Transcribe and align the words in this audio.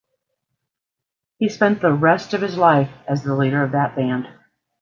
He 1.37 1.47
spent 1.47 1.79
the 1.79 1.93
rest 1.93 2.33
of 2.33 2.41
his 2.41 2.57
life 2.57 2.89
as 3.07 3.21
the 3.21 3.35
leader 3.35 3.61
of 3.63 3.73
that 3.73 3.95
band. 3.95 4.25